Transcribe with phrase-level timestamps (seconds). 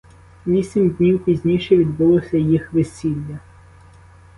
[0.47, 3.39] Вісім днів пізніше відбулося їх весілля.